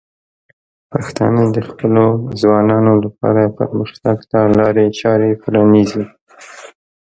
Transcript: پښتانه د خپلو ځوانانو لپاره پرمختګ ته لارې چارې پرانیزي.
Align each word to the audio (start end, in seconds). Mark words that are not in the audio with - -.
پښتانه 0.91 1.43
د 1.55 1.57
خپلو 1.69 2.05
ځوانانو 2.41 2.93
لپاره 3.05 3.53
پرمختګ 3.59 4.17
ته 4.31 4.39
لارې 4.57 4.85
چارې 4.99 5.29
پرانیزي. 5.43 6.03